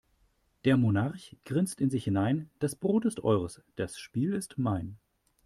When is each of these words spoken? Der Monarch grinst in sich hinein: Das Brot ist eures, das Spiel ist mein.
Der 0.65 0.77
Monarch 0.77 1.37
grinst 1.45 1.79
in 1.79 1.91
sich 1.91 2.05
hinein: 2.05 2.49
Das 2.57 2.75
Brot 2.75 3.05
ist 3.05 3.19
eures, 3.23 3.61
das 3.75 3.99
Spiel 3.99 4.33
ist 4.33 4.57
mein. 4.57 4.97